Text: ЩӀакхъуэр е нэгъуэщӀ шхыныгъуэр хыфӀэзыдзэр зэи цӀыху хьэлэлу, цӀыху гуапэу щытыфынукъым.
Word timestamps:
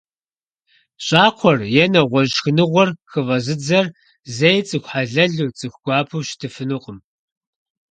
ЩӀакхъуэр 1.05 1.59
е 1.83 1.85
нэгъуэщӀ 1.93 2.33
шхыныгъуэр 2.37 2.89
хыфӀэзыдзэр 3.11 3.85
зэи 4.35 4.59
цӀыху 4.67 4.89
хьэлэлу, 4.91 5.55
цӀыху 5.57 5.81
гуапэу 5.83 6.25
щытыфынукъым. 6.27 6.97